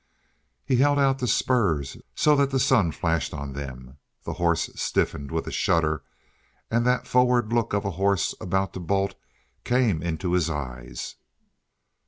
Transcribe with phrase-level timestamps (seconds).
[0.65, 3.99] He held out the spurs so that the sun flashed on them.
[4.23, 6.01] The horse stiffened with a shudder,
[6.71, 9.13] and that forward look of a horse about to bolt
[9.63, 11.17] came in his eyes.